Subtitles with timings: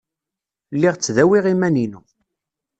[0.75, 2.01] Lliɣ ttdawiɣ iman-inu.